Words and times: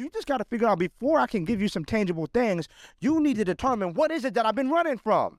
You 0.00 0.08
just 0.08 0.26
got 0.26 0.38
to 0.38 0.44
figure 0.46 0.66
out 0.66 0.78
before 0.78 1.20
I 1.20 1.26
can 1.26 1.44
give 1.44 1.60
you 1.60 1.68
some 1.68 1.84
tangible 1.84 2.26
things, 2.32 2.68
you 3.00 3.20
need 3.20 3.36
to 3.36 3.44
determine 3.44 3.92
what 3.92 4.10
is 4.10 4.24
it 4.24 4.32
that 4.32 4.46
I've 4.46 4.54
been 4.54 4.70
running 4.70 4.96
from. 4.96 5.38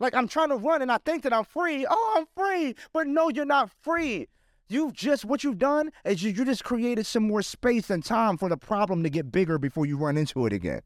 Like 0.00 0.12
I'm 0.12 0.26
trying 0.26 0.48
to 0.48 0.56
run 0.56 0.82
and 0.82 0.90
I 0.90 0.98
think 0.98 1.22
that 1.22 1.32
I'm 1.32 1.44
free. 1.44 1.86
Oh, 1.88 2.14
I'm 2.16 2.26
free. 2.36 2.74
But 2.92 3.06
no, 3.06 3.28
you're 3.28 3.44
not 3.44 3.70
free. 3.80 4.26
You've 4.68 4.92
just, 4.92 5.24
what 5.24 5.44
you've 5.44 5.58
done 5.58 5.90
is 6.04 6.20
you, 6.20 6.32
you 6.32 6.44
just 6.44 6.64
created 6.64 7.06
some 7.06 7.28
more 7.28 7.42
space 7.42 7.90
and 7.90 8.04
time 8.04 8.38
for 8.38 8.48
the 8.48 8.56
problem 8.56 9.04
to 9.04 9.08
get 9.08 9.30
bigger 9.30 9.56
before 9.56 9.86
you 9.86 9.96
run 9.96 10.16
into 10.16 10.44
it 10.44 10.52
again. 10.52 10.82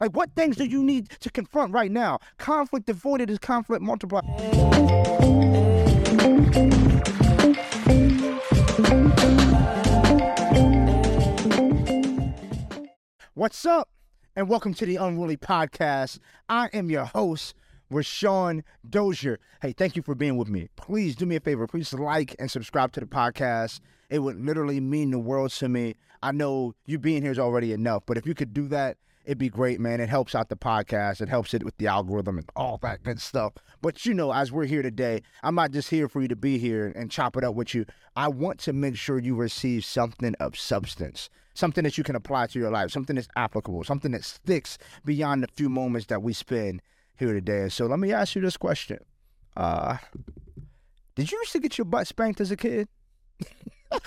Like, 0.00 0.12
what 0.12 0.30
things 0.36 0.56
do 0.56 0.64
you 0.64 0.84
need 0.84 1.10
to 1.10 1.28
confront 1.28 1.72
right 1.72 1.90
now? 1.90 2.20
Conflict 2.38 2.88
avoided 2.88 3.30
is 3.30 3.40
conflict 3.40 3.82
multiplied. 3.82 4.24
What's 13.38 13.64
up? 13.64 13.88
And 14.34 14.48
welcome 14.48 14.74
to 14.74 14.84
the 14.84 14.96
Unruly 14.96 15.36
Podcast. 15.36 16.18
I 16.48 16.70
am 16.72 16.90
your 16.90 17.04
host, 17.04 17.54
Rousawn 17.88 18.64
Dozier. 18.90 19.38
Hey, 19.62 19.72
thank 19.72 19.94
you 19.94 20.02
for 20.02 20.16
being 20.16 20.36
with 20.36 20.48
me. 20.48 20.70
Please 20.74 21.14
do 21.14 21.24
me 21.24 21.36
a 21.36 21.40
favor. 21.40 21.68
Please 21.68 21.94
like 21.94 22.34
and 22.40 22.50
subscribe 22.50 22.90
to 22.94 23.00
the 23.00 23.06
podcast. 23.06 23.78
It 24.10 24.18
would 24.18 24.44
literally 24.44 24.80
mean 24.80 25.12
the 25.12 25.20
world 25.20 25.52
to 25.52 25.68
me. 25.68 25.94
I 26.20 26.32
know 26.32 26.74
you 26.84 26.98
being 26.98 27.22
here 27.22 27.30
is 27.30 27.38
already 27.38 27.72
enough, 27.72 28.02
but 28.06 28.16
if 28.16 28.26
you 28.26 28.34
could 28.34 28.52
do 28.52 28.66
that, 28.70 28.96
it'd 29.24 29.38
be 29.38 29.50
great, 29.50 29.78
man. 29.78 30.00
It 30.00 30.08
helps 30.08 30.34
out 30.34 30.48
the 30.48 30.56
podcast. 30.56 31.20
It 31.20 31.28
helps 31.28 31.54
it 31.54 31.62
with 31.62 31.76
the 31.76 31.86
algorithm 31.86 32.38
and 32.38 32.50
all 32.56 32.78
that 32.82 33.04
good 33.04 33.20
stuff. 33.20 33.52
But 33.80 34.04
you 34.04 34.14
know, 34.14 34.32
as 34.32 34.50
we're 34.50 34.64
here 34.64 34.82
today, 34.82 35.22
I'm 35.44 35.54
not 35.54 35.70
just 35.70 35.90
here 35.90 36.08
for 36.08 36.20
you 36.20 36.26
to 36.26 36.34
be 36.34 36.58
here 36.58 36.92
and 36.96 37.08
chop 37.08 37.36
it 37.36 37.44
up 37.44 37.54
with 37.54 37.72
you. 37.72 37.86
I 38.16 38.26
want 38.26 38.58
to 38.60 38.72
make 38.72 38.96
sure 38.96 39.20
you 39.20 39.36
receive 39.36 39.84
something 39.84 40.34
of 40.40 40.58
substance, 40.58 41.30
something 41.58 41.82
that 41.82 41.98
you 41.98 42.04
can 42.04 42.14
apply 42.14 42.46
to 42.46 42.58
your 42.58 42.70
life, 42.70 42.90
something 42.90 43.16
that's 43.16 43.28
applicable, 43.34 43.82
something 43.82 44.12
that 44.12 44.24
sticks 44.24 44.78
beyond 45.04 45.42
the 45.42 45.48
few 45.48 45.68
moments 45.68 46.06
that 46.06 46.22
we 46.22 46.32
spend 46.32 46.80
here 47.18 47.32
today. 47.32 47.68
So 47.68 47.86
let 47.86 47.98
me 47.98 48.12
ask 48.12 48.36
you 48.36 48.40
this 48.40 48.56
question. 48.56 48.98
Uh, 49.56 49.96
did 51.16 51.32
you 51.32 51.38
used 51.38 51.52
to 51.52 51.58
get 51.58 51.76
your 51.76 51.84
butt 51.84 52.06
spanked 52.06 52.40
as 52.40 52.52
a 52.52 52.56
kid? 52.56 52.88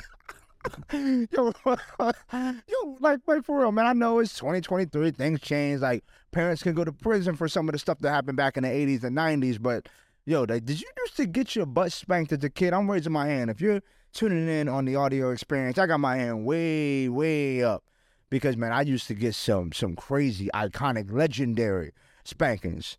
yo, 0.94 1.52
yo, 2.00 2.98
like, 3.02 3.20
like 3.28 3.44
for 3.44 3.60
real, 3.60 3.74
man. 3.74 3.86
I 3.86 3.94
know 3.94 4.20
it's 4.20 4.34
2023, 4.36 5.12
things 5.12 5.42
change. 5.42 5.82
Like, 5.82 6.06
parents 6.32 6.64
can 6.64 6.74
go 6.74 6.86
to 6.86 6.94
prison 6.94 7.36
for 7.36 7.50
some 7.50 7.68
of 7.68 7.74
the 7.74 7.80
stuff 7.80 8.00
that 8.00 8.12
happened 8.12 8.38
back 8.38 8.56
in 8.56 8.64
the 8.64 8.70
80s 8.70 9.04
and 9.04 9.18
90s. 9.18 9.62
But, 9.62 9.90
yo, 10.26 10.44
like, 10.44 10.64
did 10.64 10.80
you 10.80 10.88
used 11.00 11.18
to 11.18 11.26
get 11.26 11.54
your 11.54 11.66
butt 11.66 11.92
spanked 11.92 12.32
as 12.32 12.44
a 12.46 12.50
kid? 12.50 12.74
I'm 12.74 12.90
raising 12.90 13.12
my 13.12 13.28
hand. 13.28 13.50
If 13.50 13.60
you're 13.60 13.82
tuning 14.14 14.48
in 14.48 14.68
on 14.68 14.86
the 14.86 14.96
audio 14.96 15.32
experience, 15.32 15.78
I 15.78 15.88
got 15.88 16.00
my 16.00 16.16
hand 16.16 16.46
way, 16.46 17.10
way 17.10 17.64
up 17.64 17.84
because, 18.30 18.58
man, 18.58 18.72
I 18.72 18.82
used 18.82 19.08
to 19.08 19.14
get 19.14 19.36
some 19.36 19.72
some 19.72 19.96
crazy, 19.96 20.50
iconic, 20.54 21.12
legendary 21.12 21.92
spankings. 22.24 22.98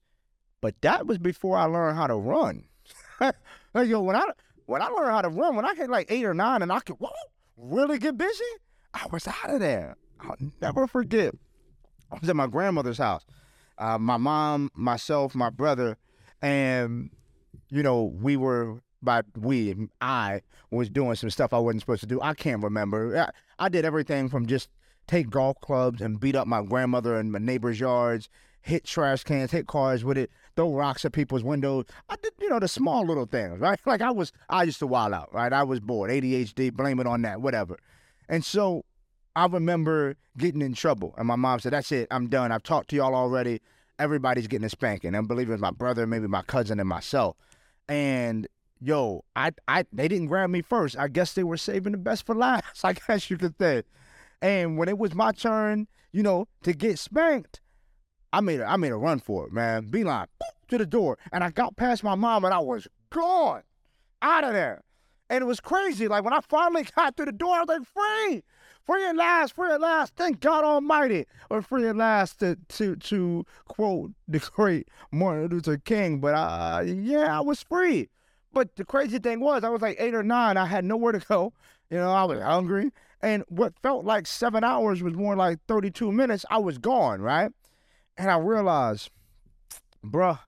But 0.60 0.80
that 0.82 1.06
was 1.06 1.18
before 1.18 1.56
I 1.56 1.64
learned 1.64 1.96
how 1.96 2.06
to 2.06 2.14
run. 2.14 2.64
yo, 3.74 4.00
when 4.00 4.16
I 4.16 4.24
when 4.66 4.82
I 4.82 4.86
learned 4.86 5.10
how 5.10 5.22
to 5.22 5.28
run, 5.28 5.56
when 5.56 5.64
I 5.64 5.74
hit 5.74 5.90
like 5.90 6.10
eight 6.10 6.24
or 6.24 6.34
nine, 6.34 6.62
and 6.62 6.72
I 6.72 6.80
could 6.80 6.96
whoa, 6.96 7.10
really 7.56 7.98
get 7.98 8.16
busy, 8.16 8.44
I 8.94 9.06
was 9.10 9.26
out 9.26 9.50
of 9.50 9.60
there. 9.60 9.96
I'll 10.20 10.36
never 10.60 10.86
forget. 10.86 11.34
I 12.10 12.18
was 12.20 12.28
at 12.28 12.36
my 12.36 12.46
grandmother's 12.46 12.98
house. 12.98 13.24
Uh, 13.78 13.98
my 13.98 14.18
mom, 14.18 14.70
myself, 14.74 15.34
my 15.34 15.50
brother, 15.50 15.96
and 16.40 17.10
you 17.70 17.82
know 17.82 18.04
we 18.04 18.36
were 18.36 18.82
by 19.02 19.22
we 19.36 19.74
I 20.00 20.42
was 20.70 20.88
doing 20.88 21.14
some 21.16 21.30
stuff 21.30 21.52
I 21.52 21.58
wasn't 21.58 21.82
supposed 21.82 22.00
to 22.00 22.06
do. 22.06 22.20
I 22.20 22.34
can't 22.34 22.62
remember. 22.62 23.16
I, 23.18 23.30
I 23.64 23.68
did 23.68 23.84
everything 23.84 24.28
from 24.28 24.46
just 24.46 24.68
take 25.06 25.30
golf 25.30 25.60
clubs 25.60 26.00
and 26.00 26.20
beat 26.20 26.36
up 26.36 26.46
my 26.46 26.62
grandmother 26.62 27.18
in 27.18 27.30
my 27.30 27.38
neighbor's 27.38 27.80
yards, 27.80 28.28
hit 28.60 28.84
trash 28.84 29.24
cans, 29.24 29.50
hit 29.50 29.66
cars 29.66 30.04
with 30.04 30.16
it, 30.16 30.30
throw 30.56 30.72
rocks 30.72 31.04
at 31.04 31.12
people's 31.12 31.42
windows. 31.42 31.84
I 32.08 32.16
did, 32.16 32.32
you 32.40 32.48
know, 32.48 32.60
the 32.60 32.68
small 32.68 33.04
little 33.04 33.26
things, 33.26 33.58
right? 33.58 33.78
Like 33.86 34.00
I 34.00 34.10
was, 34.10 34.32
I 34.48 34.62
used 34.62 34.78
to 34.78 34.86
wild 34.86 35.12
out, 35.12 35.32
right? 35.34 35.52
I 35.52 35.64
was 35.64 35.80
bored, 35.80 36.10
ADHD, 36.10 36.72
blame 36.72 37.00
it 37.00 37.06
on 37.06 37.22
that, 37.22 37.40
whatever. 37.40 37.78
And 38.28 38.44
so 38.44 38.84
I 39.34 39.46
remember 39.46 40.16
getting 40.36 40.62
in 40.62 40.74
trouble, 40.74 41.14
and 41.16 41.26
my 41.26 41.36
mom 41.36 41.60
said, 41.60 41.72
"That's 41.72 41.90
it, 41.92 42.08
I'm 42.10 42.28
done. 42.28 42.52
I've 42.52 42.62
talked 42.62 42.90
to 42.90 42.96
y'all 42.96 43.14
already. 43.14 43.60
Everybody's 43.98 44.46
getting 44.46 44.66
a 44.66 44.70
spanking." 44.70 45.14
I 45.14 45.20
believe 45.22 45.48
it 45.48 45.52
was 45.52 45.60
my 45.60 45.70
brother, 45.70 46.06
maybe 46.06 46.26
my 46.26 46.42
cousin, 46.42 46.78
and 46.78 46.88
myself. 46.88 47.36
And 47.88 48.46
yo, 48.82 49.24
I, 49.36 49.52
I, 49.68 49.84
they 49.92 50.08
didn't 50.08 50.26
grab 50.26 50.50
me 50.50 50.62
first. 50.62 50.98
I 50.98 51.08
guess 51.08 51.34
they 51.34 51.44
were 51.44 51.56
saving 51.56 51.92
the 51.92 51.98
best 51.98 52.26
for 52.26 52.34
last. 52.34 52.64
I 52.84 52.94
guess 52.94 53.30
you 53.30 53.38
could 53.38 53.54
say. 53.58 53.82
And 54.40 54.76
when 54.76 54.88
it 54.88 54.98
was 54.98 55.14
my 55.14 55.32
turn, 55.32 55.86
you 56.10 56.22
know, 56.22 56.48
to 56.64 56.72
get 56.72 56.98
spanked, 56.98 57.60
I 58.32 58.40
made 58.40 58.60
a, 58.60 58.66
I 58.66 58.76
made 58.76 58.92
a 58.92 58.96
run 58.96 59.20
for 59.20 59.46
it, 59.46 59.52
man. 59.52 59.86
Beeline 59.86 60.26
to 60.68 60.78
the 60.78 60.86
door, 60.86 61.18
and 61.32 61.44
I 61.44 61.50
got 61.50 61.76
past 61.76 62.02
my 62.02 62.14
mom, 62.14 62.44
and 62.44 62.52
I 62.52 62.58
was 62.58 62.88
gone, 63.10 63.62
out 64.20 64.44
of 64.44 64.52
there. 64.52 64.82
And 65.30 65.42
it 65.42 65.46
was 65.46 65.60
crazy. 65.60 66.08
Like 66.08 66.24
when 66.24 66.32
I 66.32 66.40
finally 66.40 66.86
got 66.96 67.16
through 67.16 67.26
the 67.26 67.32
door, 67.32 67.56
I 67.56 67.60
was 67.60 67.68
like, 67.68 67.86
free, 67.86 68.42
free 68.84 69.06
at 69.06 69.16
last, 69.16 69.54
free 69.54 69.70
at 69.70 69.80
last. 69.80 70.14
Thank 70.16 70.40
God 70.40 70.64
Almighty, 70.64 71.26
or 71.50 71.62
free 71.62 71.86
at 71.86 71.96
last 71.96 72.40
to 72.40 72.56
to 72.70 72.96
to 72.96 73.44
quote 73.66 74.12
the 74.28 74.38
great 74.38 74.88
Martin 75.12 75.48
Luther 75.48 75.78
King. 75.78 76.18
But 76.20 76.34
uh, 76.34 76.82
yeah, 76.84 77.38
I 77.38 77.40
was 77.40 77.62
free. 77.62 78.08
But 78.52 78.76
the 78.76 78.84
crazy 78.84 79.18
thing 79.18 79.40
was, 79.40 79.64
I 79.64 79.68
was 79.70 79.82
like 79.82 79.96
eight 79.98 80.14
or 80.14 80.22
nine. 80.22 80.56
I 80.56 80.66
had 80.66 80.84
nowhere 80.84 81.12
to 81.12 81.18
go. 81.20 81.52
You 81.90 81.98
know, 81.98 82.12
I 82.12 82.24
was 82.24 82.40
hungry. 82.40 82.92
And 83.20 83.44
what 83.48 83.74
felt 83.82 84.04
like 84.04 84.26
seven 84.26 84.64
hours 84.64 85.02
was 85.02 85.14
more 85.14 85.36
like 85.36 85.58
32 85.68 86.10
minutes. 86.10 86.44
I 86.50 86.58
was 86.58 86.78
gone, 86.78 87.20
right? 87.20 87.50
And 88.16 88.30
I 88.30 88.38
realized, 88.38 89.10
bruh, 90.04 90.40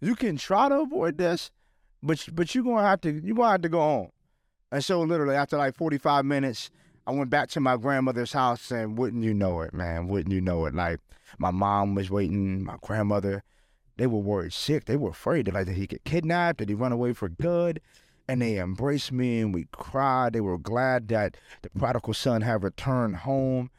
you 0.00 0.14
can 0.14 0.36
try 0.36 0.68
to 0.68 0.80
avoid 0.80 1.18
this, 1.18 1.50
but 2.02 2.26
but 2.32 2.54
you're 2.54 2.64
gonna 2.64 2.82
have 2.86 3.00
to 3.02 3.12
you're 3.12 3.34
gonna 3.34 3.50
have 3.50 3.62
to 3.62 3.68
go 3.68 3.80
home. 3.80 4.10
And 4.72 4.84
so 4.84 5.00
literally 5.00 5.34
after 5.34 5.56
like 5.56 5.74
45 5.74 6.24
minutes, 6.24 6.70
I 7.06 7.12
went 7.12 7.30
back 7.30 7.48
to 7.50 7.60
my 7.60 7.76
grandmother's 7.76 8.32
house 8.32 8.70
and 8.70 8.96
wouldn't 8.96 9.24
you 9.24 9.34
know 9.34 9.60
it, 9.62 9.74
man, 9.74 10.08
wouldn't 10.08 10.32
you 10.32 10.40
know 10.40 10.66
it? 10.66 10.74
Like 10.74 11.00
my 11.38 11.50
mom 11.50 11.94
was 11.94 12.10
waiting, 12.10 12.64
my 12.64 12.76
grandmother, 12.82 13.42
they 14.00 14.06
were 14.06 14.18
worried 14.18 14.54
sick. 14.54 14.86
They 14.86 14.96
were 14.96 15.10
afraid 15.10 15.44
that 15.44 15.52
like 15.52 15.66
did 15.66 15.76
he 15.76 15.86
get 15.86 16.04
kidnapped? 16.04 16.58
that 16.58 16.70
he 16.70 16.74
run 16.74 16.90
away 16.90 17.12
for 17.12 17.28
good? 17.28 17.82
And 18.26 18.40
they 18.40 18.58
embraced 18.58 19.12
me 19.12 19.40
and 19.40 19.52
we 19.52 19.66
cried. 19.72 20.32
They 20.32 20.40
were 20.40 20.56
glad 20.56 21.08
that 21.08 21.36
the 21.60 21.68
prodigal 21.68 22.14
son 22.14 22.40
had 22.40 22.64
returned 22.64 23.16
home. 23.16 23.70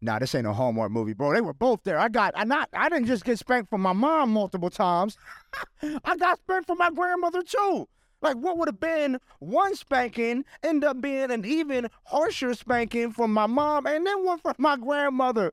Nah, 0.00 0.18
this 0.18 0.34
ain't 0.34 0.46
a 0.46 0.52
Hallmark 0.52 0.90
movie, 0.90 1.12
bro. 1.12 1.32
They 1.32 1.40
were 1.40 1.52
both 1.52 1.84
there. 1.84 2.00
I 2.00 2.08
got 2.08 2.34
I 2.36 2.42
not 2.42 2.68
I 2.72 2.88
didn't 2.88 3.06
just 3.06 3.24
get 3.24 3.38
spanked 3.38 3.70
from 3.70 3.80
my 3.80 3.92
mom 3.92 4.32
multiple 4.32 4.70
times. 4.70 5.16
I 6.04 6.16
got 6.16 6.40
spanked 6.40 6.66
from 6.66 6.78
my 6.78 6.90
grandmother 6.90 7.42
too. 7.42 7.88
Like 8.20 8.36
what 8.36 8.58
would 8.58 8.68
have 8.68 8.80
been 8.80 9.18
one 9.38 9.74
spanking 9.74 10.44
end 10.62 10.84
up 10.84 11.00
being 11.00 11.30
an 11.30 11.44
even 11.44 11.88
harsher 12.04 12.54
spanking 12.54 13.12
from 13.12 13.32
my 13.32 13.46
mom 13.46 13.86
and 13.86 14.06
then 14.06 14.24
one 14.24 14.38
from 14.38 14.54
my 14.58 14.76
grandmother. 14.76 15.52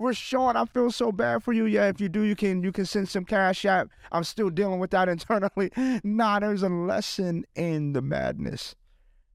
Rousawn, 0.00 0.56
I 0.56 0.64
feel 0.64 0.90
so 0.90 1.12
bad 1.12 1.42
for 1.42 1.52
you. 1.52 1.66
Yeah, 1.66 1.88
if 1.88 2.00
you 2.00 2.08
do, 2.08 2.22
you 2.22 2.34
can 2.34 2.62
you 2.62 2.72
can 2.72 2.84
send 2.84 3.08
some 3.08 3.24
cash 3.24 3.64
out. 3.64 3.88
I'm 4.10 4.24
still 4.24 4.50
dealing 4.50 4.80
with 4.80 4.90
that 4.90 5.08
internally. 5.14 5.70
Nah, 6.02 6.40
there's 6.40 6.62
a 6.62 6.68
lesson 6.68 7.44
in 7.54 7.92
the 7.92 8.02
madness. 8.02 8.74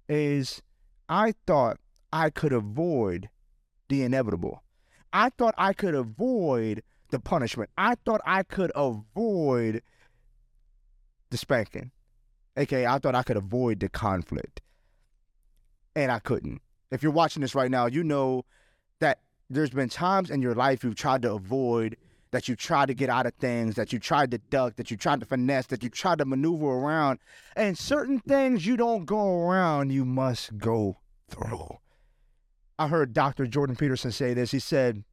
Is 0.07 0.61
I 1.07 1.33
thought 1.47 1.77
I 2.11 2.29
could 2.29 2.53
avoid 2.53 3.29
the 3.87 4.03
inevitable. 4.03 4.63
I 5.13 5.29
thought 5.29 5.55
I 5.57 5.73
could 5.73 5.95
avoid 5.95 6.83
the 7.09 7.19
punishment. 7.19 7.69
I 7.77 7.95
thought 8.05 8.21
I 8.25 8.43
could 8.43 8.71
avoid 8.75 9.81
the 11.29 11.37
spanking. 11.37 11.91
Okay, 12.57 12.85
I 12.85 12.99
thought 12.99 13.15
I 13.15 13.23
could 13.23 13.37
avoid 13.37 13.79
the 13.79 13.89
conflict. 13.89 14.61
And 15.95 16.11
I 16.11 16.19
couldn't. 16.19 16.61
If 16.91 17.03
you're 17.03 17.11
watching 17.11 17.41
this 17.41 17.55
right 17.55 17.71
now, 17.71 17.85
you 17.85 18.03
know 18.03 18.45
that 18.99 19.19
there's 19.49 19.69
been 19.69 19.89
times 19.89 20.29
in 20.29 20.41
your 20.41 20.55
life 20.55 20.83
you've 20.83 20.95
tried 20.95 21.21
to 21.23 21.33
avoid, 21.33 21.97
that 22.31 22.47
you 22.47 22.55
tried 22.55 22.87
to 22.87 22.93
get 22.93 23.09
out 23.09 23.25
of 23.25 23.33
things, 23.35 23.75
that 23.75 23.91
you 23.91 23.99
tried 23.99 24.31
to 24.31 24.37
duck, 24.37 24.75
that 24.75 24.91
you 24.91 24.97
tried 24.97 25.19
to 25.19 25.25
finesse, 25.25 25.67
that 25.67 25.83
you 25.83 25.89
tried 25.89 26.19
to 26.19 26.25
maneuver 26.25 26.65
around. 26.65 27.19
And 27.55 27.77
certain 27.77 28.19
things 28.19 28.65
you 28.65 28.77
don't 28.77 29.05
go 29.05 29.47
around, 29.47 29.91
you 29.91 30.05
must 30.05 30.57
go 30.57 30.97
through. 31.29 31.77
I 32.77 32.87
heard 32.87 33.13
Dr. 33.13 33.45
Jordan 33.47 33.75
Peterson 33.75 34.11
say 34.11 34.33
this. 34.33 34.51
He 34.51 34.59
said, 34.59 35.03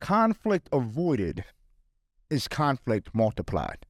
conflict 0.00 0.68
avoided 0.72 1.44
is 2.28 2.48
conflict 2.48 3.10
multiplied. 3.14 3.86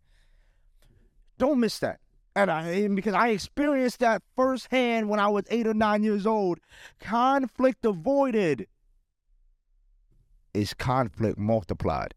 Don't 1.38 1.60
miss 1.60 1.78
that. 1.80 2.00
And 2.36 2.50
I 2.50 2.88
because 2.88 3.14
I 3.14 3.28
experienced 3.28 4.00
that 4.00 4.22
firsthand 4.36 5.08
when 5.08 5.18
I 5.20 5.28
was 5.28 5.44
eight 5.50 5.66
or 5.66 5.74
nine 5.74 6.02
years 6.02 6.26
old. 6.26 6.60
Conflict 7.00 7.84
avoided 7.84 8.66
is 10.54 10.74
conflict 10.74 11.38
multiplied. 11.38 12.14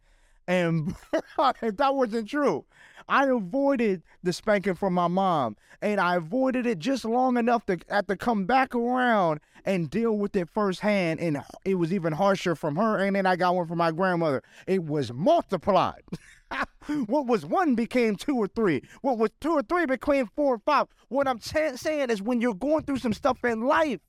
And 0.47 0.95
if 1.61 1.77
that 1.77 1.95
wasn't 1.95 2.29
true, 2.29 2.65
I 3.07 3.27
avoided 3.27 4.03
the 4.21 4.33
spanking 4.33 4.75
from 4.75 4.93
my 4.93 5.07
mom, 5.07 5.55
and 5.81 5.99
I 5.99 6.15
avoided 6.15 6.65
it 6.65 6.79
just 6.79 7.05
long 7.05 7.37
enough 7.37 7.65
to 7.67 7.77
have 7.89 8.07
to 8.07 8.15
come 8.15 8.45
back 8.45 8.75
around 8.75 9.39
and 9.65 9.89
deal 9.89 10.17
with 10.17 10.35
it 10.35 10.49
firsthand. 10.49 11.19
And 11.19 11.41
it 11.63 11.75
was 11.75 11.93
even 11.93 12.13
harsher 12.13 12.55
from 12.55 12.75
her, 12.75 12.99
and 12.99 13.15
then 13.15 13.25
I 13.25 13.35
got 13.35 13.55
one 13.55 13.67
from 13.67 13.77
my 13.77 13.91
grandmother. 13.91 14.43
It 14.67 14.83
was 14.83 15.13
multiplied. 15.13 16.03
what 17.07 17.27
was 17.27 17.45
one 17.45 17.75
became 17.75 18.15
two 18.15 18.37
or 18.37 18.47
three. 18.47 18.81
What 19.01 19.17
was 19.17 19.31
two 19.39 19.51
or 19.51 19.61
three 19.61 19.85
became 19.85 20.29
four 20.35 20.55
or 20.55 20.59
five. 20.59 20.87
What 21.09 21.27
I'm 21.27 21.39
saying 21.39 22.09
is, 22.09 22.21
when 22.21 22.41
you're 22.41 22.53
going 22.53 22.83
through 22.83 22.97
some 22.97 23.13
stuff 23.13 23.43
in 23.43 23.61
life, 23.61 23.99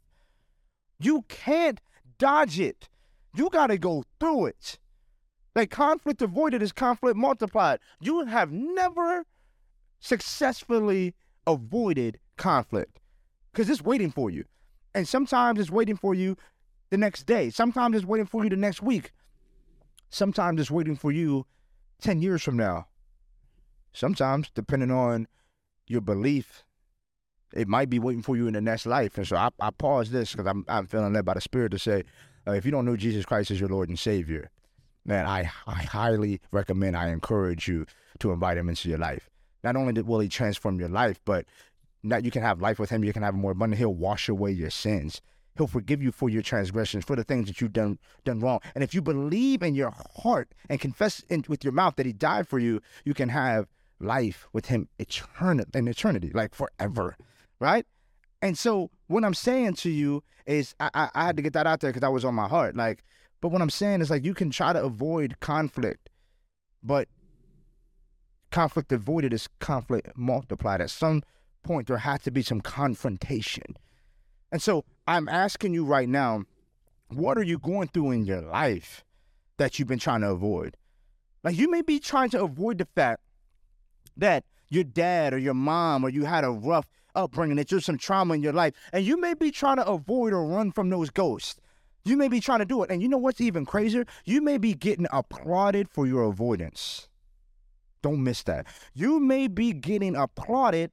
you 0.98 1.22
can't 1.28 1.80
dodge 2.18 2.58
it. 2.60 2.88
You 3.36 3.50
got 3.50 3.68
to 3.68 3.78
go 3.78 4.04
through 4.20 4.46
it. 4.46 4.78
Like 5.54 5.70
conflict 5.70 6.22
avoided 6.22 6.62
is 6.62 6.72
conflict 6.72 7.16
multiplied. 7.16 7.78
You 8.00 8.24
have 8.24 8.50
never 8.50 9.24
successfully 10.00 11.14
avoided 11.46 12.18
conflict 12.36 13.00
because 13.52 13.70
it's 13.70 13.82
waiting 13.82 14.10
for 14.10 14.30
you. 14.30 14.44
And 14.94 15.06
sometimes 15.06 15.60
it's 15.60 15.70
waiting 15.70 15.96
for 15.96 16.14
you 16.14 16.36
the 16.90 16.96
next 16.96 17.24
day. 17.24 17.50
Sometimes 17.50 17.96
it's 17.96 18.04
waiting 18.04 18.26
for 18.26 18.44
you 18.44 18.50
the 18.50 18.56
next 18.56 18.82
week. 18.82 19.12
Sometimes 20.10 20.60
it's 20.60 20.70
waiting 20.70 20.96
for 20.96 21.12
you 21.12 21.46
10 22.00 22.22
years 22.22 22.42
from 22.42 22.56
now. 22.56 22.86
Sometimes, 23.92 24.50
depending 24.54 24.90
on 24.90 25.28
your 25.86 26.00
belief, 26.00 26.64
it 27.54 27.68
might 27.68 27.88
be 27.88 27.98
waiting 27.98 28.22
for 28.22 28.36
you 28.36 28.46
in 28.46 28.54
the 28.54 28.60
next 28.60 28.86
life. 28.86 29.16
And 29.16 29.26
so 29.26 29.36
I, 29.36 29.50
I 29.60 29.70
pause 29.70 30.10
this 30.10 30.32
because 30.32 30.46
I'm, 30.46 30.64
I'm 30.68 30.86
feeling 30.86 31.12
led 31.12 31.24
by 31.24 31.34
the 31.34 31.40
Spirit 31.40 31.70
to 31.70 31.78
say, 31.78 32.02
uh, 32.46 32.52
if 32.52 32.64
you 32.64 32.70
don't 32.70 32.84
know 32.84 32.96
Jesus 32.96 33.24
Christ 33.24 33.50
as 33.50 33.60
your 33.60 33.68
Lord 33.68 33.88
and 33.88 33.98
Savior, 33.98 34.50
man, 35.04 35.26
I, 35.26 35.50
I 35.66 35.74
highly 35.74 36.40
recommend, 36.50 36.96
I 36.96 37.10
encourage 37.10 37.68
you 37.68 37.86
to 38.18 38.32
invite 38.32 38.58
him 38.58 38.68
into 38.68 38.88
your 38.88 38.98
life. 38.98 39.30
Not 39.62 39.76
only 39.76 40.00
will 40.02 40.20
he 40.20 40.28
transform 40.28 40.78
your 40.78 40.88
life, 40.88 41.20
but 41.24 41.46
that 42.04 42.24
you 42.24 42.30
can 42.30 42.42
have 42.42 42.60
life 42.60 42.78
with 42.78 42.90
him, 42.90 43.04
you 43.04 43.12
can 43.12 43.22
have 43.22 43.34
more 43.34 43.52
abundant. 43.52 43.78
He'll 43.78 43.94
wash 43.94 44.28
away 44.28 44.50
your 44.50 44.70
sins. 44.70 45.22
He'll 45.56 45.66
forgive 45.66 46.02
you 46.02 46.10
for 46.10 46.28
your 46.28 46.42
transgressions, 46.42 47.04
for 47.04 47.14
the 47.14 47.24
things 47.24 47.46
that 47.46 47.60
you've 47.60 47.72
done 47.72 47.98
done 48.24 48.40
wrong. 48.40 48.60
And 48.74 48.82
if 48.82 48.92
you 48.94 49.00
believe 49.00 49.62
in 49.62 49.74
your 49.74 49.92
heart 50.22 50.52
and 50.68 50.80
confess 50.80 51.20
in, 51.28 51.44
with 51.48 51.62
your 51.62 51.72
mouth 51.72 51.96
that 51.96 52.06
He 52.06 52.12
died 52.12 52.48
for 52.48 52.58
you, 52.58 52.80
you 53.04 53.14
can 53.14 53.28
have 53.28 53.68
life 54.00 54.48
with 54.52 54.66
Him 54.66 54.88
eternity 54.98 55.70
in 55.74 55.86
eternity, 55.86 56.30
like 56.34 56.54
forever, 56.54 57.16
right? 57.60 57.86
And 58.42 58.58
so 58.58 58.90
what 59.06 59.24
I'm 59.24 59.34
saying 59.34 59.74
to 59.74 59.90
you 59.90 60.22
is, 60.46 60.74
I, 60.80 60.90
I, 60.94 61.08
I 61.14 61.24
had 61.26 61.36
to 61.36 61.42
get 61.42 61.52
that 61.52 61.66
out 61.66 61.80
there 61.80 61.90
because 61.90 62.02
that 62.02 62.12
was 62.12 62.24
on 62.24 62.34
my 62.34 62.48
heart. 62.48 62.76
Like, 62.76 63.04
but 63.40 63.48
what 63.48 63.62
I'm 63.62 63.70
saying 63.70 64.00
is 64.00 64.10
like 64.10 64.24
you 64.24 64.34
can 64.34 64.50
try 64.50 64.72
to 64.72 64.82
avoid 64.82 65.38
conflict, 65.40 66.10
but 66.82 67.08
conflict 68.50 68.92
avoided 68.92 69.32
is 69.32 69.48
conflict 69.60 70.16
multiplied. 70.16 70.80
At 70.80 70.90
some 70.90 71.22
point, 71.62 71.86
there 71.86 71.98
has 71.98 72.20
to 72.22 72.30
be 72.30 72.42
some 72.42 72.60
confrontation. 72.60 73.76
And 74.54 74.62
so 74.62 74.84
I'm 75.08 75.28
asking 75.28 75.74
you 75.74 75.84
right 75.84 76.08
now, 76.08 76.44
what 77.08 77.36
are 77.36 77.42
you 77.42 77.58
going 77.58 77.88
through 77.88 78.12
in 78.12 78.24
your 78.24 78.40
life 78.40 79.02
that 79.56 79.80
you've 79.80 79.88
been 79.88 79.98
trying 79.98 80.20
to 80.20 80.30
avoid? 80.30 80.76
Like 81.42 81.58
you 81.58 81.68
may 81.68 81.82
be 81.82 81.98
trying 81.98 82.30
to 82.30 82.44
avoid 82.44 82.78
the 82.78 82.86
fact 82.94 83.20
that 84.16 84.44
your 84.68 84.84
dad 84.84 85.34
or 85.34 85.38
your 85.38 85.54
mom 85.54 86.04
or 86.04 86.08
you 86.08 86.24
had 86.24 86.44
a 86.44 86.50
rough 86.50 86.86
upbringing, 87.16 87.56
that 87.56 87.68
there's 87.68 87.84
some 87.84 87.98
trauma 87.98 88.34
in 88.34 88.42
your 88.42 88.52
life, 88.52 88.74
and 88.92 89.04
you 89.04 89.16
may 89.20 89.34
be 89.34 89.50
trying 89.50 89.78
to 89.78 89.86
avoid 89.88 90.32
or 90.32 90.46
run 90.46 90.70
from 90.70 90.88
those 90.88 91.10
ghosts. 91.10 91.60
You 92.04 92.16
may 92.16 92.28
be 92.28 92.38
trying 92.38 92.60
to 92.60 92.64
do 92.64 92.84
it. 92.84 92.92
And 92.92 93.02
you 93.02 93.08
know 93.08 93.18
what's 93.18 93.40
even 93.40 93.66
crazier? 93.66 94.04
You 94.24 94.40
may 94.40 94.58
be 94.58 94.72
getting 94.72 95.08
applauded 95.10 95.88
for 95.88 96.06
your 96.06 96.22
avoidance. 96.22 97.08
Don't 98.02 98.22
miss 98.22 98.44
that. 98.44 98.68
You 98.94 99.18
may 99.18 99.48
be 99.48 99.72
getting 99.72 100.14
applauded 100.14 100.92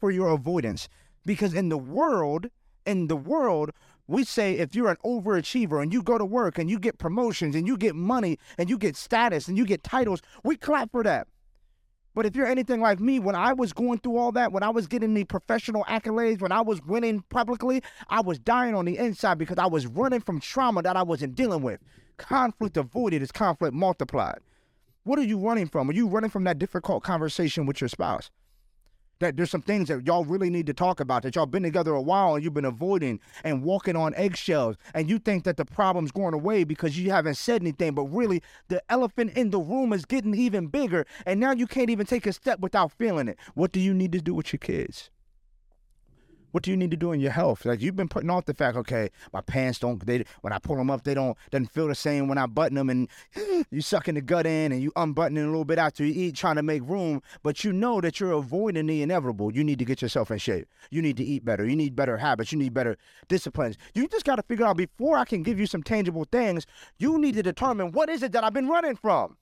for 0.00 0.10
your 0.10 0.28
avoidance 0.28 0.88
because 1.26 1.52
in 1.52 1.68
the 1.68 1.76
world, 1.76 2.48
in 2.86 3.08
the 3.08 3.16
world, 3.16 3.70
we 4.06 4.24
say 4.24 4.54
if 4.54 4.74
you're 4.74 4.90
an 4.90 4.96
overachiever 5.04 5.82
and 5.82 5.92
you 5.92 6.02
go 6.02 6.18
to 6.18 6.24
work 6.24 6.58
and 6.58 6.68
you 6.68 6.78
get 6.78 6.98
promotions 6.98 7.54
and 7.54 7.66
you 7.66 7.76
get 7.76 7.94
money 7.94 8.38
and 8.58 8.68
you 8.68 8.76
get 8.76 8.96
status 8.96 9.48
and 9.48 9.56
you 9.56 9.64
get 9.64 9.82
titles, 9.82 10.20
we 10.44 10.56
clap 10.56 10.90
for 10.90 11.02
that. 11.02 11.28
But 12.14 12.26
if 12.26 12.36
you're 12.36 12.46
anything 12.46 12.82
like 12.82 13.00
me, 13.00 13.18
when 13.18 13.34
I 13.34 13.54
was 13.54 13.72
going 13.72 13.98
through 14.00 14.18
all 14.18 14.32
that, 14.32 14.52
when 14.52 14.62
I 14.62 14.68
was 14.68 14.86
getting 14.86 15.14
the 15.14 15.24
professional 15.24 15.84
accolades, 15.84 16.42
when 16.42 16.52
I 16.52 16.60
was 16.60 16.82
winning 16.82 17.24
publicly, 17.30 17.82
I 18.10 18.20
was 18.20 18.38
dying 18.38 18.74
on 18.74 18.84
the 18.84 18.98
inside 18.98 19.38
because 19.38 19.56
I 19.56 19.66
was 19.66 19.86
running 19.86 20.20
from 20.20 20.38
trauma 20.38 20.82
that 20.82 20.96
I 20.96 21.02
wasn't 21.02 21.34
dealing 21.34 21.62
with. 21.62 21.80
Conflict 22.18 22.76
avoided 22.76 23.22
is 23.22 23.32
conflict 23.32 23.74
multiplied. 23.74 24.40
What 25.04 25.18
are 25.18 25.24
you 25.24 25.38
running 25.38 25.68
from? 25.68 25.88
Are 25.88 25.94
you 25.94 26.06
running 26.06 26.30
from 26.30 26.44
that 26.44 26.58
difficult 26.58 27.02
conversation 27.02 27.64
with 27.64 27.80
your 27.80 27.88
spouse? 27.88 28.30
That 29.22 29.36
there's 29.36 29.50
some 29.50 29.62
things 29.62 29.88
that 29.88 30.04
y'all 30.04 30.24
really 30.24 30.50
need 30.50 30.66
to 30.66 30.74
talk 30.74 30.98
about 30.98 31.22
that 31.22 31.36
y'all 31.36 31.46
been 31.46 31.62
together 31.62 31.94
a 31.94 32.02
while 32.02 32.34
and 32.34 32.42
you've 32.42 32.54
been 32.54 32.64
avoiding 32.64 33.20
and 33.44 33.62
walking 33.62 33.94
on 33.94 34.14
eggshells. 34.16 34.76
And 34.94 35.08
you 35.08 35.18
think 35.18 35.44
that 35.44 35.56
the 35.56 35.64
problem's 35.64 36.10
going 36.10 36.34
away 36.34 36.64
because 36.64 36.98
you 36.98 37.10
haven't 37.10 37.36
said 37.36 37.62
anything 37.62 37.94
but 37.94 38.04
really 38.04 38.42
the 38.68 38.82
elephant 38.88 39.36
in 39.36 39.50
the 39.50 39.60
room 39.60 39.92
is 39.92 40.04
getting 40.04 40.34
even 40.34 40.66
bigger 40.66 41.06
and 41.24 41.38
now 41.38 41.52
you 41.52 41.66
can't 41.66 41.88
even 41.88 42.04
take 42.04 42.26
a 42.26 42.32
step 42.32 42.58
without 42.58 42.90
feeling 42.92 43.28
it. 43.28 43.38
What 43.54 43.70
do 43.70 43.78
you 43.78 43.94
need 43.94 44.12
to 44.12 44.20
do 44.20 44.34
with 44.34 44.52
your 44.52 44.58
kids 44.58 45.10
what 46.52 46.62
do 46.62 46.70
you 46.70 46.76
need 46.76 46.90
to 46.92 46.96
do 46.96 47.12
in 47.12 47.20
your 47.20 47.32
health? 47.32 47.64
Like 47.64 47.80
you've 47.80 47.96
been 47.96 48.08
putting 48.08 48.30
off 48.30 48.44
the 48.44 48.54
fact, 48.54 48.76
okay, 48.76 49.10
my 49.32 49.40
pants 49.40 49.78
don't. 49.78 50.04
They 50.04 50.24
when 50.42 50.52
I 50.52 50.58
pull 50.58 50.76
them 50.76 50.90
up, 50.90 51.02
they 51.02 51.14
don't 51.14 51.36
doesn't 51.50 51.66
feel 51.66 51.88
the 51.88 51.94
same 51.94 52.28
when 52.28 52.38
I 52.38 52.46
button 52.46 52.76
them, 52.76 52.90
and 52.90 53.08
you 53.70 53.80
sucking 53.80 54.14
the 54.14 54.20
gut 54.20 54.46
in 54.46 54.72
and 54.72 54.82
you 54.82 54.92
unbuttoning 54.96 55.44
a 55.44 55.48
little 55.48 55.64
bit 55.64 55.78
after 55.78 56.04
you 56.04 56.12
eat, 56.14 56.36
trying 56.36 56.56
to 56.56 56.62
make 56.62 56.82
room. 56.82 57.22
But 57.42 57.64
you 57.64 57.72
know 57.72 58.00
that 58.00 58.20
you're 58.20 58.32
avoiding 58.32 58.86
the 58.86 59.02
inevitable. 59.02 59.52
You 59.52 59.64
need 59.64 59.78
to 59.78 59.84
get 59.84 60.02
yourself 60.02 60.30
in 60.30 60.38
shape. 60.38 60.68
You 60.90 61.02
need 61.02 61.16
to 61.16 61.24
eat 61.24 61.44
better. 61.44 61.66
You 61.66 61.76
need 61.76 61.96
better 61.96 62.18
habits. 62.18 62.52
You 62.52 62.58
need 62.58 62.74
better 62.74 62.96
disciplines. 63.28 63.76
You 63.94 64.06
just 64.08 64.24
got 64.24 64.36
to 64.36 64.42
figure 64.42 64.66
out 64.66 64.76
before 64.76 65.16
I 65.18 65.24
can 65.24 65.42
give 65.42 65.58
you 65.58 65.66
some 65.66 65.82
tangible 65.82 66.26
things. 66.30 66.66
You 66.98 67.18
need 67.18 67.34
to 67.34 67.42
determine 67.42 67.92
what 67.92 68.08
is 68.08 68.22
it 68.22 68.32
that 68.32 68.44
I've 68.44 68.54
been 68.54 68.68
running 68.68 68.96
from. 68.96 69.36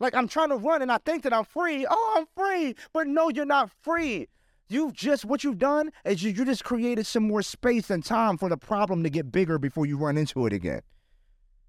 Like 0.00 0.14
I'm 0.14 0.26
trying 0.26 0.48
to 0.48 0.56
run 0.56 0.82
and 0.82 0.90
I 0.90 0.98
think 0.98 1.22
that 1.22 1.32
I'm 1.32 1.44
free. 1.44 1.86
Oh, 1.88 2.14
I'm 2.16 2.26
free. 2.36 2.74
But 2.92 3.06
no, 3.06 3.28
you're 3.28 3.44
not 3.44 3.70
free. 3.82 4.26
You've 4.72 4.94
just 4.94 5.26
what 5.26 5.44
you've 5.44 5.58
done 5.58 5.90
is 6.06 6.22
you, 6.22 6.30
you 6.32 6.46
just 6.46 6.64
created 6.64 7.06
some 7.06 7.24
more 7.24 7.42
space 7.42 7.90
and 7.90 8.02
time 8.02 8.38
for 8.38 8.48
the 8.48 8.56
problem 8.56 9.02
to 9.02 9.10
get 9.10 9.30
bigger 9.30 9.58
before 9.58 9.84
you 9.84 9.98
run 9.98 10.16
into 10.16 10.46
it 10.46 10.52
again. 10.54 10.80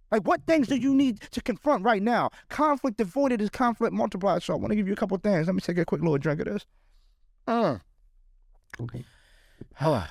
Like, 0.10 0.26
what 0.26 0.46
things 0.46 0.68
do 0.68 0.76
you 0.76 0.94
need 0.94 1.20
to 1.32 1.42
confront 1.42 1.84
right 1.84 2.02
now? 2.02 2.30
Conflict 2.48 3.02
avoided 3.02 3.42
is 3.42 3.50
conflict 3.50 3.94
multiplied. 3.94 4.44
So, 4.44 4.54
I 4.54 4.58
want 4.58 4.70
to 4.70 4.76
give 4.76 4.88
you 4.88 4.94
a 4.94 4.96
couple 4.96 5.18
things. 5.18 5.48
Let 5.48 5.56
me 5.56 5.60
take 5.60 5.78
a 5.80 5.86
quick 5.86 6.02
little 6.02 6.18
drink 6.18 6.40
of 6.40 6.46
this. 6.46 6.66
Uh. 7.46 7.80
Okay. 8.80 9.04
Hello. 9.76 10.04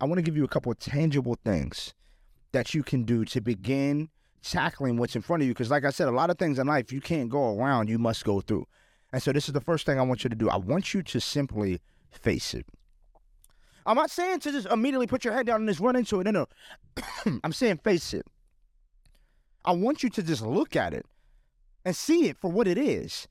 I 0.00 0.04
want 0.04 0.18
to 0.18 0.22
give 0.22 0.36
you 0.36 0.44
a 0.44 0.48
couple 0.48 0.72
of 0.72 0.78
tangible 0.78 1.38
things 1.44 1.94
that 2.52 2.74
you 2.74 2.82
can 2.82 3.04
do 3.04 3.24
to 3.26 3.40
begin 3.40 4.08
tackling 4.42 4.96
what's 4.96 5.14
in 5.14 5.22
front 5.22 5.42
of 5.42 5.46
you. 5.46 5.54
Because, 5.54 5.70
like 5.70 5.84
I 5.84 5.90
said, 5.90 6.08
a 6.08 6.12
lot 6.12 6.30
of 6.30 6.38
things 6.38 6.58
in 6.58 6.66
life 6.66 6.90
you 6.90 7.00
can't 7.00 7.28
go 7.28 7.56
around, 7.56 7.88
you 7.88 7.98
must 7.98 8.24
go 8.24 8.40
through. 8.40 8.66
And 9.12 9.22
so 9.22 9.32
this 9.32 9.48
is 9.48 9.54
the 9.54 9.60
first 9.60 9.86
thing 9.86 9.98
I 9.98 10.02
want 10.02 10.24
you 10.24 10.30
to 10.30 10.36
do. 10.36 10.48
I 10.48 10.56
want 10.56 10.92
you 10.92 11.02
to 11.02 11.20
simply 11.20 11.80
face 12.10 12.54
it. 12.54 12.66
I'm 13.86 13.96
not 13.96 14.10
saying 14.10 14.40
to 14.40 14.52
just 14.52 14.66
immediately 14.66 15.06
put 15.06 15.24
your 15.24 15.32
head 15.32 15.46
down 15.46 15.60
and 15.60 15.68
just 15.68 15.80
run 15.80 15.96
into 15.96 16.20
it. 16.20 16.24
No, 16.24 16.30
no. 16.32 16.46
I'm 17.44 17.52
saying 17.52 17.78
face 17.78 18.12
it. 18.12 18.26
I 19.64 19.72
want 19.72 20.02
you 20.02 20.10
to 20.10 20.22
just 20.22 20.42
look 20.42 20.74
at 20.76 20.92
it 20.92 21.06
and 21.84 21.94
see 21.94 22.28
it 22.28 22.36
for 22.36 22.50
what 22.50 22.66
it 22.66 22.78
is. 22.78 23.28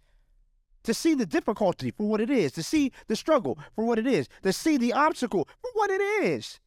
To 0.83 0.93
see 0.93 1.13
the 1.15 1.25
difficulty 1.25 1.91
for 1.91 2.07
what 2.07 2.21
it 2.21 2.29
is, 2.29 2.51
to 2.53 2.63
see 2.63 2.91
the 3.07 3.15
struggle 3.15 3.57
for 3.75 3.85
what 3.85 3.97
it 3.97 4.05
is, 4.05 4.29
to 4.43 4.53
see 4.53 4.77
the 4.77 4.93
obstacle 4.93 5.47
for 5.61 5.71
what 5.73 5.89
it 5.89 6.01
is. 6.01 6.59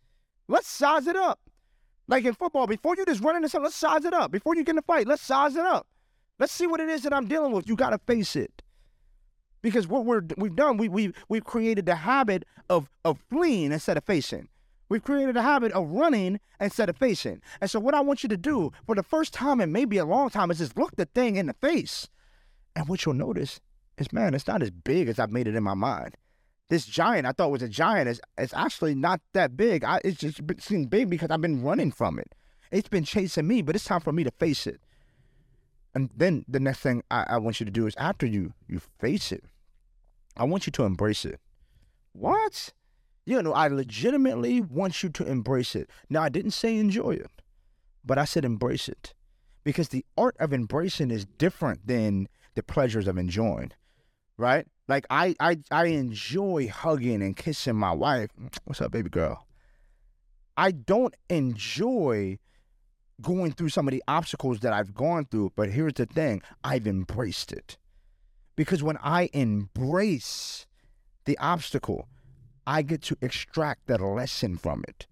Let's 0.49 0.67
size 0.67 1.07
it 1.07 1.15
up. 1.15 1.39
Like 2.09 2.25
in 2.25 2.35
football, 2.35 2.67
before 2.67 2.97
you 2.97 3.05
just 3.05 3.23
run 3.23 3.37
into 3.37 3.49
something, 3.49 3.65
let's 3.65 3.77
size 3.77 4.05
it 4.05 4.13
up. 4.13 4.33
Before 4.33 4.57
you 4.57 4.65
get 4.65 4.73
in 4.73 4.79
a 4.79 4.83
fight, 4.83 5.07
let's 5.07 5.23
size 5.23 5.55
it 5.55 5.65
up. 5.65 5.87
Let's 6.39 6.53
see 6.53 6.67
what 6.67 6.81
it 6.81 6.89
is 6.89 7.03
that 7.03 7.13
I'm 7.13 7.27
dealing 7.27 7.53
with. 7.53 7.69
You 7.69 7.77
got 7.77 7.91
to 7.91 7.99
face 7.99 8.35
it 8.35 8.63
because 9.63 9.87
what 9.87 10.05
we're 10.05 10.23
we've 10.37 10.57
done 10.57 10.77
we 10.77 10.89
we 10.89 11.13
we've 11.29 11.45
created 11.45 11.87
the 11.87 11.97
habit 11.97 12.45
of 12.69 12.89
of 13.05 13.19
fleeing 13.31 13.73
instead 13.73 13.97
of 13.97 14.05
facing. 14.05 14.49
We've 14.89 15.05
created 15.05 15.37
a 15.37 15.43
habit 15.43 15.73
of 15.73 15.91
running 15.91 16.41
instead 16.59 16.89
of 16.89 16.97
facing. 16.97 17.43
And 17.61 17.71
so 17.71 17.79
what 17.79 17.95
I 17.95 18.01
want 18.01 18.23
you 18.23 18.29
to 18.31 18.39
do 18.39 18.73
for 18.87 18.95
the 18.95 19.03
first 19.03 19.35
time 19.35 19.61
and 19.61 19.71
maybe 19.73 19.99
a 19.99 20.05
long 20.05 20.31
time 20.31 20.51
is 20.51 20.59
just 20.59 20.79
look 20.79 20.97
the 20.97 21.05
thing 21.05 21.37
in 21.37 21.47
the 21.47 21.55
face. 21.55 22.09
And 22.75 22.89
what 22.89 23.05
you'll 23.05 23.15
notice 23.15 23.61
is 23.99 24.13
man, 24.13 24.35
it's 24.35 24.47
not 24.47 24.63
as 24.63 24.71
big 24.71 25.09
as 25.09 25.19
I've 25.19 25.33
made 25.33 25.47
it 25.49 25.55
in 25.55 25.63
my 25.63 25.75
mind. 25.75 26.17
This 26.71 26.87
giant 26.87 27.27
I 27.27 27.33
thought 27.33 27.51
was 27.51 27.63
a 27.63 27.69
giant 27.69 28.09
is 28.09 28.21
actually 28.55 28.95
not 28.95 29.21
that 29.33 29.57
big. 29.57 29.85
I, 29.85 30.01
it's 30.05 30.19
just 30.19 30.41
seemed 30.59 30.91
big 30.91 31.11
because 31.11 31.31
I've 31.31 31.41
been 31.41 31.63
running 31.63 31.91
from 31.91 32.19
it. 32.19 32.35
It's 32.71 32.89
been 32.89 33.05
chasing 33.05 33.47
me, 33.47 33.63
but 33.63 33.75
it's 33.75 33.85
time 33.85 34.01
for 34.01 34.13
me 34.13 34.25
to 34.25 34.31
face 34.33 34.67
it. 34.67 34.81
And 35.95 36.11
then 36.17 36.45
the 36.49 36.61
next 36.61 36.81
thing 36.81 37.03
I, 37.11 37.25
I 37.31 37.39
want 37.39 37.61
you 37.61 37.67
to 37.67 37.73
do 37.73 37.87
is 37.87 37.95
after 37.97 38.27
you 38.27 38.55
you 38.69 38.81
face 39.01 39.33
it, 39.33 39.45
I 40.37 40.45
want 40.45 40.67
you 40.67 40.73
to 40.73 40.85
embrace 40.85 41.25
it. 41.25 41.41
What? 42.13 42.73
You 43.27 43.43
know, 43.43 43.53
I 43.53 43.69
legitimately 43.69 44.61
want 44.63 45.03
you 45.03 45.11
to 45.11 45.25
embrace 45.27 45.75
it. 45.77 45.91
Now, 46.11 46.23
I 46.23 46.31
didn't 46.31 46.53
say 46.53 46.77
enjoy 46.79 47.13
it, 47.13 47.31
but 48.05 48.19
I 48.19 48.25
said 48.25 48.45
embrace 48.45 48.89
it. 48.89 49.15
because 49.65 49.89
the 49.91 50.05
art 50.17 50.37
of 50.41 50.53
embracing 50.53 51.11
is 51.11 51.27
different 51.27 51.87
than 51.87 52.29
the 52.55 52.63
pleasures 52.63 53.07
of 53.09 53.19
enjoying, 53.19 53.73
right? 54.39 54.67
Like 54.89 55.07
I 55.11 55.35
I 55.41 55.59
I 55.71 55.87
enjoy 55.87 56.69
hugging 56.69 57.23
and 57.23 57.37
kissing 57.37 57.77
my 57.77 57.93
wife. 57.93 58.31
What's 58.65 58.81
up, 58.81 58.93
baby 58.93 59.11
girl? 59.11 59.47
I 60.57 60.73
don't 60.73 61.15
enjoy 61.31 62.39
going 63.21 63.53
through 63.53 63.71
some 63.71 63.89
of 63.89 63.93
the 63.93 64.03
obstacles 64.07 64.61
that 64.61 64.73
I've 64.73 64.95
gone 64.95 65.27
through, 65.27 65.53
but 65.57 65.71
here's 65.71 65.95
the 65.95 66.07
thing, 66.07 66.43
I've 66.63 66.87
embraced 66.87 67.53
it. 67.53 67.77
Because 68.57 68.83
when 68.83 68.97
I 68.99 69.31
embrace 69.33 70.67
the 71.25 71.39
obstacle, 71.39 72.09
I 72.67 72.83
get 72.83 73.03
to 73.03 73.17
extract 73.21 73.87
that 73.87 74.01
lesson 74.01 74.57
from 74.57 74.85
it. 74.89 75.07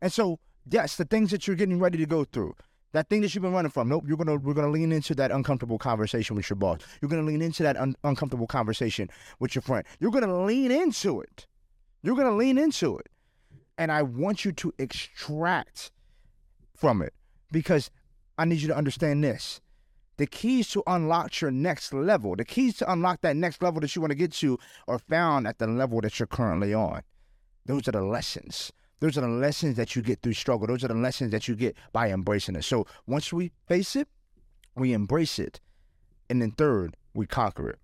And 0.00 0.12
so, 0.12 0.38
yes, 0.68 0.96
the 0.96 1.04
things 1.04 1.30
that 1.30 1.46
you're 1.46 1.56
getting 1.56 1.78
ready 1.78 1.98
to 1.98 2.06
go 2.06 2.24
through, 2.24 2.54
that 2.92 3.08
thing 3.08 3.20
that 3.20 3.34
you've 3.34 3.42
been 3.42 3.52
running 3.52 3.70
from, 3.70 3.88
nope, 3.88 4.04
you're 4.06 4.16
gonna 4.16 4.36
we're 4.36 4.54
gonna 4.54 4.70
lean 4.70 4.90
into 4.90 5.14
that 5.14 5.30
uncomfortable 5.30 5.78
conversation 5.78 6.34
with 6.36 6.50
your 6.50 6.56
boss. 6.56 6.80
You're 7.00 7.08
gonna 7.08 7.22
lean 7.22 7.42
into 7.42 7.62
that 7.62 7.76
un- 7.76 7.96
uncomfortable 8.02 8.46
conversation 8.46 9.08
with 9.38 9.54
your 9.54 9.62
friend. 9.62 9.84
You're 10.00 10.10
gonna 10.10 10.44
lean 10.44 10.70
into 10.70 11.20
it. 11.20 11.46
You're 12.02 12.16
gonna 12.16 12.36
lean 12.36 12.58
into 12.58 12.98
it, 12.98 13.08
and 13.78 13.92
I 13.92 14.02
want 14.02 14.44
you 14.44 14.52
to 14.52 14.72
extract 14.78 15.92
from 16.74 17.02
it 17.02 17.14
because 17.50 17.90
I 18.38 18.44
need 18.44 18.60
you 18.60 18.68
to 18.68 18.76
understand 18.76 19.22
this. 19.24 19.60
The 20.16 20.26
keys 20.26 20.68
to 20.70 20.82
unlock 20.86 21.40
your 21.40 21.50
next 21.50 21.94
level, 21.94 22.36
the 22.36 22.44
keys 22.44 22.76
to 22.78 22.92
unlock 22.92 23.22
that 23.22 23.36
next 23.36 23.62
level 23.62 23.80
that 23.80 23.94
you 23.94 24.02
want 24.02 24.10
to 24.10 24.16
get 24.16 24.32
to, 24.32 24.58
are 24.86 24.98
found 24.98 25.46
at 25.46 25.58
the 25.58 25.66
level 25.66 26.00
that 26.02 26.18
you're 26.18 26.26
currently 26.26 26.74
on. 26.74 27.02
Those 27.64 27.88
are 27.88 27.92
the 27.92 28.02
lessons. 28.02 28.72
Those 29.00 29.16
are 29.16 29.22
the 29.22 29.28
lessons 29.28 29.76
that 29.76 29.96
you 29.96 30.02
get 30.02 30.20
through 30.20 30.34
struggle. 30.34 30.66
Those 30.66 30.84
are 30.84 30.88
the 30.88 30.94
lessons 30.94 31.30
that 31.30 31.48
you 31.48 31.54
get 31.54 31.74
by 31.92 32.10
embracing 32.10 32.56
it. 32.56 32.64
So 32.64 32.86
once 33.06 33.32
we 33.32 33.50
face 33.66 33.96
it, 33.96 34.08
we 34.74 34.92
embrace 34.92 35.38
it. 35.38 35.58
And 36.28 36.42
then 36.42 36.50
third, 36.52 36.96
we 37.14 37.26
conquer 37.26 37.70
it. 37.70 37.78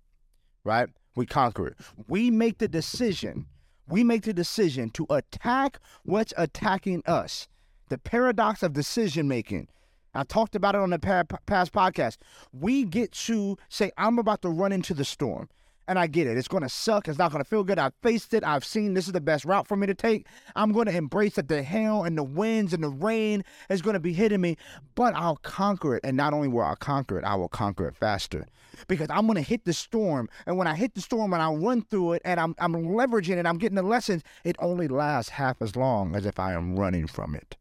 Right? 0.63 0.89
We 1.15 1.25
conquer 1.25 1.67
it. 1.67 1.77
We 2.07 2.29
make 2.29 2.59
the 2.59 2.67
decision. 2.67 3.47
We 3.87 4.03
make 4.03 4.23
the 4.23 4.33
decision 4.33 4.91
to 4.91 5.07
attack 5.09 5.79
what's 6.03 6.33
attacking 6.37 7.01
us. 7.07 7.47
The 7.89 7.97
paradox 7.97 8.63
of 8.63 8.73
decision 8.73 9.27
making. 9.27 9.67
I 10.13 10.23
talked 10.23 10.55
about 10.55 10.75
it 10.75 10.81
on 10.81 10.89
the 10.89 10.99
past 10.99 11.71
podcast. 11.71 12.17
We 12.51 12.83
get 12.83 13.11
to 13.11 13.57
say, 13.69 13.91
I'm 13.97 14.17
about 14.17 14.41
to 14.41 14.49
run 14.49 14.71
into 14.71 14.93
the 14.93 15.05
storm. 15.05 15.49
And 15.89 15.97
I 15.97 16.07
get 16.07 16.27
it. 16.27 16.37
It's 16.37 16.49
going 16.49 16.63
to 16.63 16.69
suck. 16.69 17.07
It's 17.07 17.17
not 17.17 17.31
going 17.31 17.41
to 17.41 17.49
feel 17.49 17.63
good. 17.63 17.79
I've 17.79 17.93
faced 18.03 18.33
it. 18.33 18.43
I've 18.43 18.65
seen 18.65 18.93
this 18.93 19.07
is 19.07 19.13
the 19.13 19.21
best 19.21 19.45
route 19.45 19.67
for 19.67 19.77
me 19.77 19.87
to 19.87 19.93
take. 19.93 20.27
I'm 20.53 20.73
going 20.73 20.87
to 20.87 20.93
embrace 20.93 21.35
that 21.35 21.47
the 21.47 21.63
hail 21.63 22.03
and 22.03 22.17
the 22.17 22.25
winds 22.25 22.73
and 22.73 22.83
the 22.83 22.89
rain 22.89 23.45
is 23.69 23.81
going 23.81 23.93
to 23.93 23.99
be 24.01 24.11
hitting 24.11 24.41
me, 24.41 24.57
but 24.95 25.13
I'll 25.15 25.37
conquer 25.37 25.95
it. 25.95 26.01
And 26.03 26.17
not 26.17 26.33
only 26.33 26.49
will 26.49 26.63
I 26.63 26.75
conquer 26.75 27.17
it, 27.17 27.23
I 27.23 27.35
will 27.35 27.47
conquer 27.47 27.87
it 27.87 27.95
faster 27.95 28.45
because 28.89 29.09
I'm 29.09 29.27
going 29.27 29.37
to 29.37 29.41
hit 29.41 29.63
the 29.63 29.71
storm. 29.71 30.27
And 30.45 30.57
when 30.57 30.67
I 30.67 30.75
hit 30.75 30.93
the 30.93 30.99
storm 30.99 31.31
and 31.31 31.41
I 31.41 31.49
run 31.53 31.83
through 31.83 32.13
it 32.13 32.21
and 32.25 32.37
I'm, 32.37 32.53
I'm 32.59 32.73
leveraging 32.73 33.37
it, 33.37 33.45
I'm 33.45 33.57
getting 33.57 33.77
the 33.77 33.81
lessons, 33.81 34.23
it 34.43 34.57
only 34.59 34.89
lasts 34.89 35.31
half 35.31 35.61
as 35.61 35.77
long 35.77 36.17
as 36.17 36.25
if 36.25 36.37
I 36.37 36.51
am 36.51 36.77
running 36.77 37.07
from 37.07 37.33
it. 37.33 37.55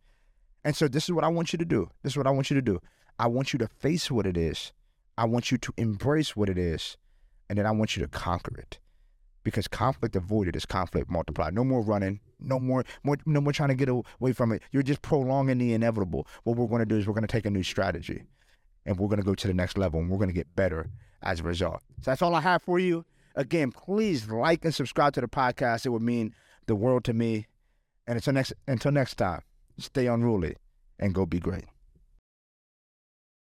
And 0.67 0.75
so 0.75 0.89
this 0.89 1.05
is 1.05 1.13
what 1.13 1.23
I 1.23 1.29
want 1.29 1.53
you 1.53 1.61
to 1.61 1.65
do. 1.65 1.89
This 2.03 2.15
is 2.15 2.17
what 2.17 2.27
I 2.27 2.33
want 2.33 2.51
you 2.51 2.57
to 2.57 2.61
do. 2.61 2.81
I 3.21 3.29
want 3.29 3.53
you 3.53 3.59
to 3.61 3.69
face 3.69 4.11
what 4.11 4.27
it 4.27 4.37
is. 4.37 4.73
I 5.17 5.25
want 5.25 5.53
you 5.53 5.59
to 5.59 5.73
embrace 5.77 6.35
what 6.35 6.49
it 6.49 6.59
is 6.59 6.97
and 7.49 7.57
then 7.57 7.67
I 7.67 7.71
want 7.71 7.97
you 7.97 8.03
to 8.03 8.09
conquer 8.09 8.59
it. 8.59 8.81
Because 9.45 9.69
conflict 9.69 10.17
avoided 10.17 10.57
is 10.57 10.67
conflict 10.67 11.09
multiplied. 11.09 11.55
No 11.55 11.63
more 11.63 11.83
running, 11.83 12.19
no 12.41 12.59
more, 12.59 12.85
more 13.05 13.17
no 13.25 13.41
more 13.41 13.53
trying 13.53 13.69
to 13.69 13.77
get 13.77 13.89
away 13.89 14.33
from 14.33 14.51
it. 14.51 14.61
You're 14.73 14.83
just 14.83 15.03
prolonging 15.03 15.59
the 15.59 15.73
inevitable. 15.73 16.27
What 16.43 16.57
we're 16.57 16.67
going 16.67 16.81
to 16.81 16.85
do 16.85 16.97
is 16.97 17.07
we're 17.07 17.15
going 17.15 17.23
to 17.23 17.29
take 17.29 17.47
a 17.47 17.51
new 17.51 17.63
strategy 17.63 18.25
and 18.85 18.99
we're 18.99 19.07
going 19.07 19.21
to 19.21 19.25
go 19.25 19.37
to 19.37 19.47
the 19.47 19.55
next 19.55 19.79
level 19.79 20.01
and 20.01 20.11
we're 20.11 20.19
going 20.19 20.31
to 20.31 20.35
get 20.35 20.57
better 20.57 20.91
as 21.23 21.39
a 21.39 21.45
result. 21.45 21.81
So 22.03 22.11
that's 22.11 22.23
all 22.23 22.35
I 22.35 22.41
have 22.41 22.63
for 22.63 22.81
you. 22.81 23.05
Again, 23.37 23.71
please 23.71 24.29
like 24.29 24.65
and 24.65 24.75
subscribe 24.75 25.13
to 25.13 25.21
the 25.21 25.29
podcast. 25.29 25.87
It 25.87 25.91
would 25.91 26.03
mean 26.03 26.35
the 26.67 26.75
world 26.75 27.05
to 27.05 27.13
me. 27.13 27.47
And 28.09 28.17
until 28.17 28.33
next 28.33 28.53
until 28.67 28.91
next 28.91 29.15
time, 29.15 29.43
stay 29.79 30.07
unruly 30.07 30.57
and 30.99 31.15
go 31.15 31.27
be 31.27 31.39
great. 31.39 31.65